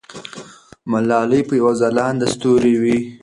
[0.91, 2.97] ملالۍ به یو ځلانده ستوری وي.